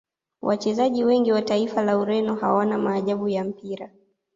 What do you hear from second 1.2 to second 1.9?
wa taifa